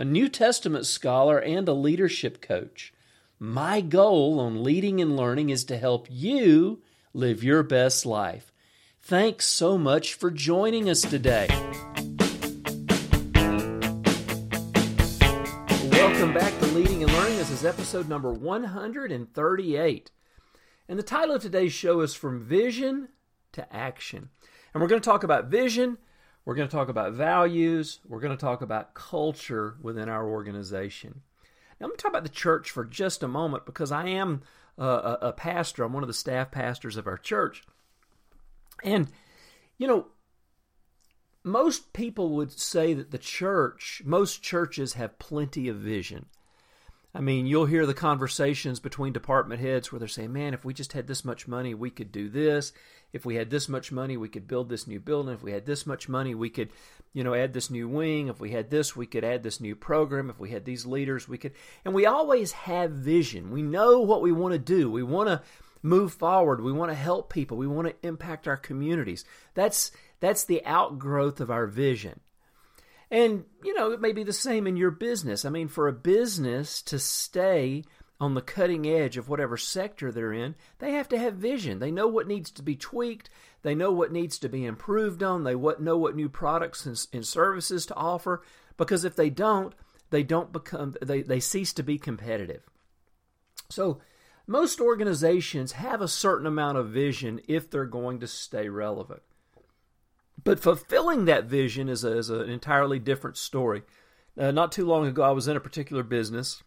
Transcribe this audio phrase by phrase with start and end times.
[0.00, 2.90] a New Testament scholar, and a leadership coach.
[3.38, 6.80] My goal on leading and learning is to help you
[7.12, 8.50] live your best life.
[9.02, 11.48] Thanks so much for joining us today.
[15.90, 17.36] Welcome back to Leading and Learning.
[17.36, 20.10] This is episode number 138.
[20.88, 23.08] And the title of today's show is From Vision
[23.52, 24.30] to Action.
[24.72, 25.98] And we're going to talk about vision,
[26.44, 31.22] we're going to talk about values, we're going to talk about culture within our organization.
[31.78, 34.42] Now, I'm going to talk about the church for just a moment because I am
[34.78, 35.84] a, a, a pastor.
[35.84, 37.62] I'm one of the staff pastors of our church.
[38.82, 39.08] And,
[39.78, 40.06] you know,
[41.44, 46.26] most people would say that the church, most churches have plenty of vision.
[47.12, 50.72] I mean, you'll hear the conversations between department heads where they're saying, man, if we
[50.72, 52.72] just had this much money, we could do this.
[53.12, 55.34] If we had this much money, we could build this new building.
[55.34, 56.70] If we had this much money, we could,
[57.12, 58.28] you know, add this new wing.
[58.28, 60.30] If we had this, we could add this new program.
[60.30, 61.52] If we had these leaders, we could.
[61.84, 63.50] And we always have vision.
[63.50, 64.88] We know what we want to do.
[64.88, 65.42] We want to
[65.82, 66.60] move forward.
[66.60, 67.56] We want to help people.
[67.56, 69.24] We want to impact our communities.
[69.54, 72.20] That's that's the outgrowth of our vision.
[73.10, 75.44] And, you know, it may be the same in your business.
[75.44, 77.84] I mean, for a business to stay
[78.20, 81.78] on the cutting edge of whatever sector they're in, they have to have vision.
[81.78, 83.30] They know what needs to be tweaked.
[83.62, 85.42] They know what needs to be improved on.
[85.42, 88.42] They know what new products and, and services to offer.
[88.76, 89.74] Because if they don't,
[90.10, 92.62] they don't become they, they cease to be competitive.
[93.70, 94.00] So
[94.46, 99.22] most organizations have a certain amount of vision if they're going to stay relevant.
[100.42, 103.82] But fulfilling that vision is, a, is an entirely different story.
[104.38, 106.62] Uh, not too long ago, I was in a particular business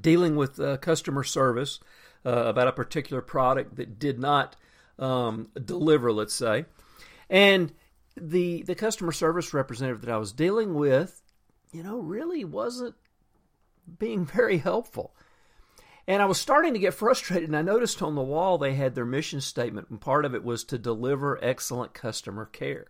[0.00, 1.80] dealing with uh, customer service
[2.24, 4.56] uh, about a particular product that did not
[4.98, 6.64] um, deliver, let's say.
[7.28, 7.72] And
[8.16, 11.22] the the customer service representative that I was dealing with,
[11.72, 12.94] you know, really wasn't
[13.98, 15.14] being very helpful.
[16.06, 18.94] And I was starting to get frustrated, and I noticed on the wall they had
[18.94, 22.88] their mission statement, and part of it was to deliver excellent customer care.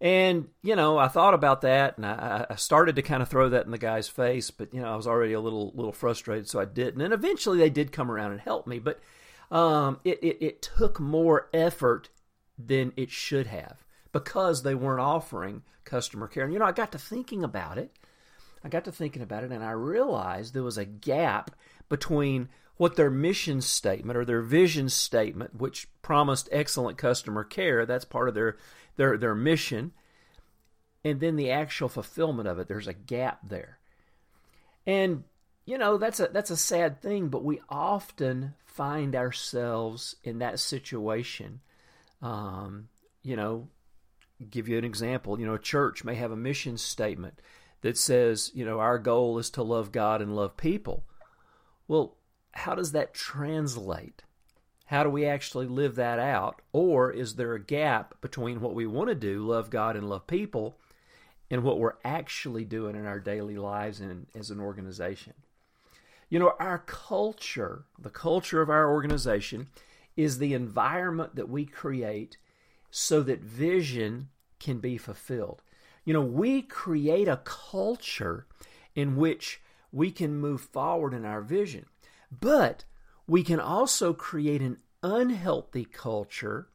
[0.00, 3.50] And, you know, I thought about that, and I, I started to kind of throw
[3.50, 6.48] that in the guy's face, but, you know, I was already a little little frustrated,
[6.48, 7.00] so I didn't.
[7.00, 9.00] And eventually they did come around and help me, but
[9.50, 12.10] um, it, it, it took more effort
[12.58, 16.44] than it should have because they weren't offering customer care.
[16.44, 17.90] And, you know, I got to thinking about it
[18.66, 21.52] I got to thinking about it and I realized there was a gap
[21.88, 28.04] between what their mission statement or their vision statement, which promised excellent customer care, that's
[28.04, 28.56] part of their
[28.96, 29.92] their their mission,
[31.04, 32.66] and then the actual fulfillment of it.
[32.66, 33.78] There's a gap there.
[34.84, 35.22] And
[35.64, 40.58] you know, that's a that's a sad thing, but we often find ourselves in that
[40.58, 41.60] situation.
[42.20, 42.88] Um,
[43.22, 43.68] you know,
[44.50, 45.38] give you an example.
[45.38, 47.40] You know, a church may have a mission statement
[47.82, 51.04] that says, you know, our goal is to love God and love people.
[51.88, 52.16] Well,
[52.52, 54.22] how does that translate?
[54.86, 56.62] How do we actually live that out?
[56.72, 60.26] Or is there a gap between what we want to do, love God and love
[60.26, 60.78] people,
[61.50, 65.34] and what we're actually doing in our daily lives and as an organization?
[66.28, 69.68] You know, our culture, the culture of our organization,
[70.16, 72.38] is the environment that we create
[72.90, 75.62] so that vision can be fulfilled.
[76.06, 78.46] You know, we create a culture
[78.94, 79.60] in which
[79.92, 81.84] we can move forward in our vision,
[82.30, 82.84] but
[83.26, 86.68] we can also create an unhealthy culture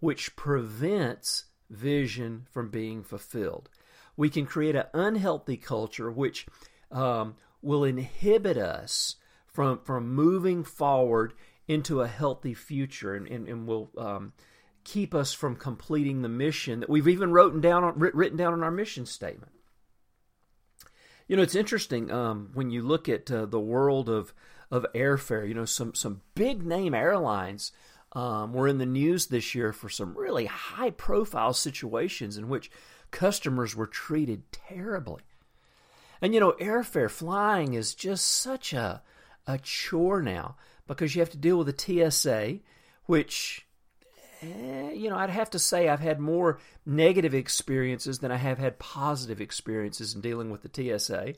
[0.00, 3.68] which prevents vision from being fulfilled.
[4.16, 6.46] We can create an unhealthy culture which
[6.90, 11.34] um, will inhibit us from from moving forward
[11.66, 14.32] into a healthy future and, and, and will um,
[14.88, 18.70] keep us from completing the mission that we've even written down written down on our
[18.70, 19.52] mission statement.
[21.26, 24.32] You know, it's interesting um, when you look at uh, the world of
[24.70, 25.46] of airfare.
[25.46, 27.72] You know, some some big name airlines
[28.12, 32.70] um, were in the news this year for some really high profile situations in which
[33.10, 35.22] customers were treated terribly.
[36.22, 39.02] And you know, airfare flying is just such a
[39.46, 40.56] a chore now
[40.86, 42.60] because you have to deal with the TSA,
[43.04, 43.67] which
[44.42, 48.58] eh, you know, I'd have to say I've had more negative experiences than I have
[48.58, 51.34] had positive experiences in dealing with the TSA.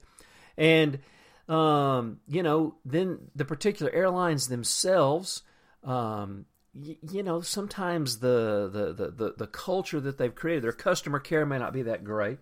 [0.56, 1.00] And
[1.48, 5.42] Um, you know, then the particular airlines themselves,
[5.82, 10.70] um, y- you know, sometimes the, the, the, the, the culture that they've created, their
[10.72, 12.38] customer care may not be that great.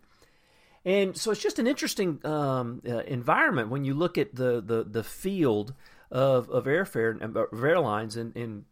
[0.84, 4.84] And so it's just an interesting um, uh, environment when you look at the, the,
[4.84, 5.72] the field
[6.10, 8.14] of, of airfare and of airlines.
[8.14, 8.66] And, and,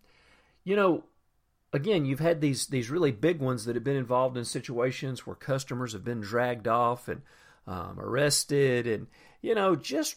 [0.64, 1.04] you know,
[1.72, 5.36] again, you've had these, these really big ones that have been involved in situations where
[5.36, 7.22] customers have been dragged off and
[7.66, 9.06] um, arrested and,
[9.42, 10.16] you know, just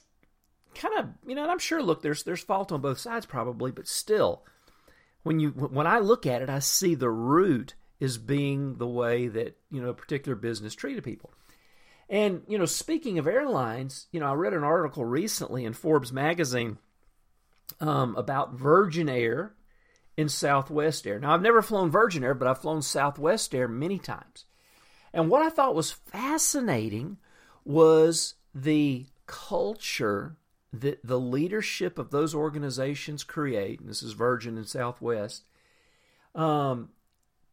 [0.76, 3.72] kind of, you know, and I'm sure, look, there's, there's fault on both sides probably,
[3.72, 4.44] but still,
[5.24, 9.28] when you when I look at it, I see the root is being the way
[9.28, 11.34] that you know a particular business treated people.
[12.10, 16.12] And, you know, speaking of airlines, you know, I read an article recently in Forbes
[16.12, 16.80] magazine
[17.80, 19.54] um, about Virgin Air
[20.20, 21.20] and Southwest Air.
[21.20, 24.46] Now, I've never flown Virgin Air, but I've flown Southwest Air many times.
[25.14, 27.18] And what I thought was fascinating
[27.64, 30.36] was the culture
[30.74, 35.46] that the leadership of those organizations create, and this is Virgin and Southwest,
[36.36, 36.90] um,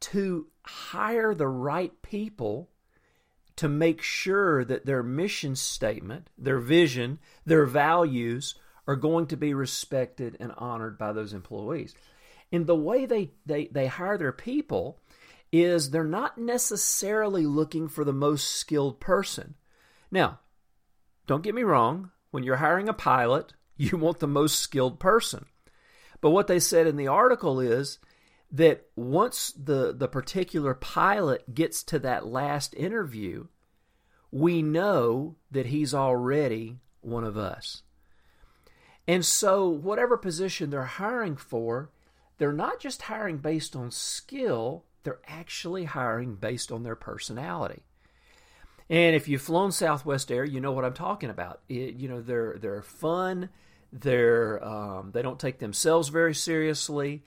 [0.01, 2.69] to hire the right people
[3.55, 8.55] to make sure that their mission statement, their vision, their values
[8.87, 11.95] are going to be respected and honored by those employees.
[12.53, 15.01] And the way they, they, they hire their people
[15.53, 19.55] is they're not necessarily looking for the most skilled person.
[20.11, 20.41] Now,
[21.27, 25.47] don't get me wrong, when you're hiring a pilot, you want the most skilled person.
[26.21, 27.99] But what they said in the article is
[28.51, 33.49] that once the, the particular pilot gets to that last interview,
[34.31, 37.83] we know that he's already one of us.
[39.09, 41.91] And so, whatever position they're hiring for,
[42.39, 47.83] they're not just hiring based on skill, they're actually hiring based on their personality.
[48.89, 51.61] And if you've flown Southwest Air, you know what I'm talking about.
[51.69, 53.49] It, you know they're they're fun.
[53.93, 57.25] They're um, they don't take themselves very seriously.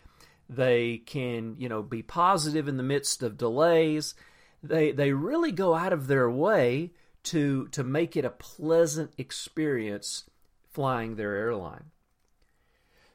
[0.50, 4.16] They can, you know, be positive in the midst of delays.
[4.64, 6.92] They they really go out of their way
[7.24, 10.24] to to make it a pleasant experience
[10.72, 11.92] flying their airline.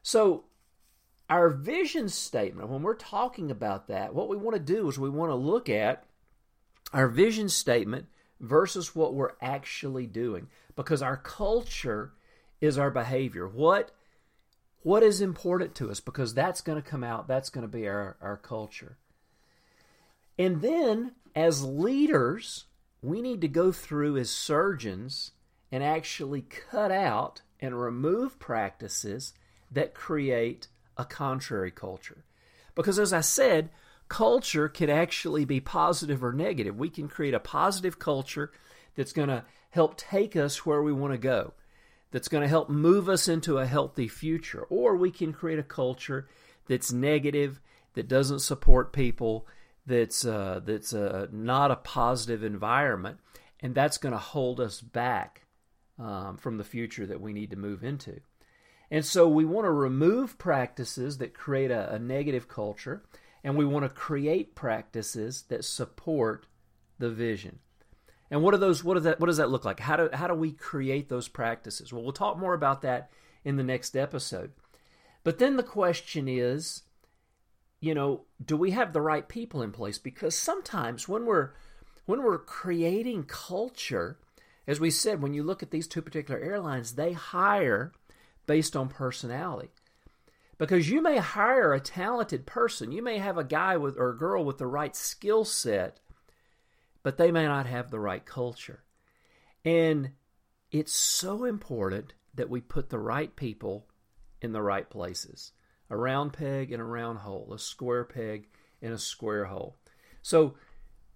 [0.03, 0.45] So
[1.29, 5.09] our vision statement, when we're talking about that, what we want to do is we
[5.09, 6.05] want to look at
[6.93, 8.07] our vision statement
[8.41, 10.49] versus what we're actually doing.
[10.77, 12.13] Because our culture
[12.61, 13.49] is our behavior.
[13.49, 13.93] What
[14.83, 16.01] what is important to us?
[16.01, 17.27] Because that's going to come out.
[17.27, 18.99] That's going to be our, our culture.
[20.39, 22.67] And then as leaders
[23.05, 25.33] we need to go through as surgeons
[25.71, 29.35] and actually cut out and remove practices
[29.71, 32.25] that create a contrary culture
[32.75, 33.71] because as i said
[34.09, 38.53] culture can actually be positive or negative we can create a positive culture
[38.95, 41.53] that's going to help take us where we want to go
[42.15, 44.63] that's going to help move us into a healthy future.
[44.71, 46.29] Or we can create a culture
[46.69, 47.61] that's negative,
[47.95, 49.49] that doesn't support people,
[49.85, 53.19] that's uh, that's uh, not a positive environment,
[53.59, 55.43] and that's going to hold us back
[55.99, 58.21] um, from the future that we need to move into.
[58.91, 63.03] And so we want to remove practices that create a, a negative culture,
[63.43, 66.47] and we want to create practices that support
[66.99, 67.59] the vision.
[68.31, 68.83] And what are those?
[68.83, 69.21] What does that?
[69.21, 69.81] What does that look like?
[69.81, 71.93] How do how do we create those practices?
[71.93, 73.11] Well, we'll talk more about that
[73.45, 74.53] in the next episode.
[75.23, 76.83] But then the question is,
[77.81, 79.99] you know, do we have the right people in place?
[79.99, 81.51] Because sometimes when we're
[82.07, 84.19] when we're creating culture,
[84.67, 87.93] as we said, when you look at these two particular airlines, they hire
[88.47, 89.71] based on personality.
[90.57, 94.17] Because you may hire a talented person, you may have a guy with or a
[94.17, 95.99] girl with the right skill set
[97.05, 98.83] but they may not have the right culture.
[99.65, 100.11] And
[100.73, 103.87] it's so important that we put the right people
[104.43, 105.53] in the right places
[105.91, 108.49] a round peg in a round hole, a square peg
[108.81, 109.77] in a square hole.
[110.23, 110.55] So,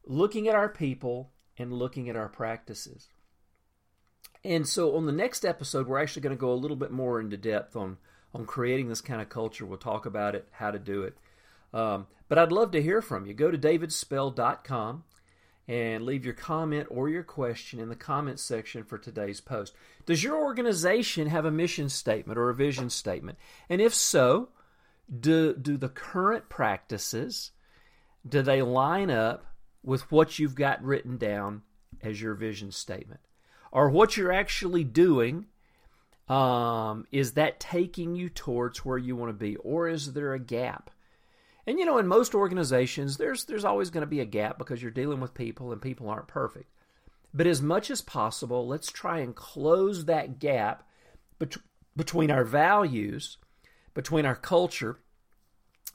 [0.05, 3.09] looking at our people and looking at our practices.
[4.45, 7.21] And so, on the next episode, we're actually going to go a little bit more
[7.21, 7.99] into depth on,
[8.35, 9.67] on creating this kind of culture.
[9.67, 11.17] We'll talk about it, how to do it.
[11.75, 13.35] Um, but I'd love to hear from you.
[13.35, 15.05] Go to davidspell.com
[15.67, 19.75] and leave your comment or your question in the comment section for today's post.
[20.07, 23.39] Does your organization have a mission statement or a vision statement?
[23.69, 24.49] And if so,
[25.21, 27.51] do, do the current practices
[28.27, 29.45] do they line up
[29.83, 31.63] with what you've got written down
[32.03, 33.21] as your vision statement?
[33.73, 35.47] Or what you're actually doing
[36.29, 40.39] um, is that taking you towards where you want to be or is there a
[40.39, 40.91] gap?
[41.67, 44.81] And you know, in most organizations, there's there's always going to be a gap because
[44.81, 46.71] you're dealing with people and people aren't perfect.
[47.35, 50.83] But as much as possible, let's try and close that gap
[51.39, 51.59] bet-
[51.95, 53.37] between our values,
[53.93, 54.99] between our culture,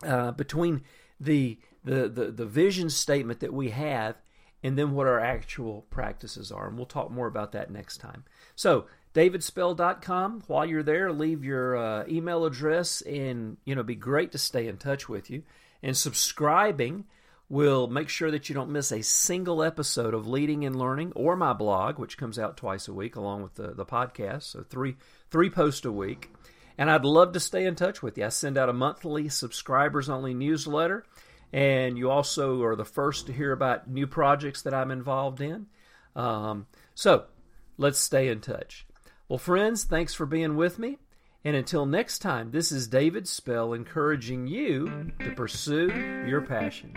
[0.05, 0.83] uh, between
[1.19, 4.15] the, the the the vision statement that we have,
[4.63, 6.67] and then what our actual practices are.
[6.67, 8.23] And we'll talk more about that next time.
[8.55, 10.43] So davidspell.com.
[10.47, 14.67] While you're there, leave your uh, email address, and you know, be great to stay
[14.67, 15.43] in touch with you.
[15.81, 17.05] And subscribing
[17.49, 21.35] will make sure that you don't miss a single episode of Leading and Learning or
[21.35, 24.43] my blog, which comes out twice a week along with the, the podcast.
[24.43, 24.95] So three
[25.29, 26.31] three posts a week.
[26.77, 28.25] And I'd love to stay in touch with you.
[28.25, 31.05] I send out a monthly subscribers only newsletter,
[31.53, 35.67] and you also are the first to hear about new projects that I'm involved in.
[36.15, 37.25] Um, so
[37.77, 38.87] let's stay in touch.
[39.29, 40.97] Well, friends, thanks for being with me.
[41.45, 46.95] And until next time, this is David Spell encouraging you to pursue your passion.